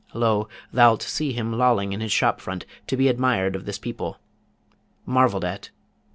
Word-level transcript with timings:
Lo, 0.15 0.49
thou'lt 0.73 1.03
see 1.03 1.31
him 1.31 1.53
lolling 1.55 1.93
in 1.93 1.99
his 2.01 2.11
shop 2.11 2.41
front 2.41 2.65
to 2.87 2.97
be 2.97 3.07
admired 3.07 3.55
of 3.55 3.67
this 3.67 3.77
people 3.77 4.17
marvelled 5.05 5.45
at. 5.45 5.69